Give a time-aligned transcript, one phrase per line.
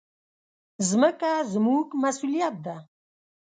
[0.87, 2.77] مځکه زموږ مسؤلیت ده.